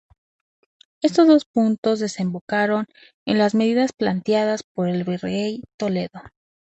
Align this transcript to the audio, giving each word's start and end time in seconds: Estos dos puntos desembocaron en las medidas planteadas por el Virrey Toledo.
Estos 1.03 1.27
dos 1.27 1.45
puntos 1.45 1.99
desembocaron 1.99 2.87
en 3.27 3.37
las 3.37 3.53
medidas 3.53 3.93
planteadas 3.93 4.63
por 4.63 4.89
el 4.89 5.03
Virrey 5.03 5.61
Toledo. 5.77 6.21